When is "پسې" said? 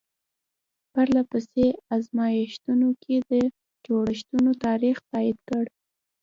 1.29-1.65